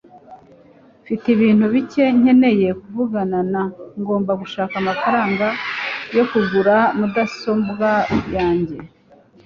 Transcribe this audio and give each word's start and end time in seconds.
Mfite 1.01 1.25
ibintu 1.35 1.65
bike 1.73 2.03
nkeneye 2.19 2.69
kuvugana 2.81 3.39
na. 3.53 3.63
Ngomba 3.99 4.31
gushaka 4.41 4.73
amafaranga 4.81 5.47
yo 6.15 6.23
kugura 6.31 6.75
mudasobwa 6.97 7.89
yanjye. 8.35 8.77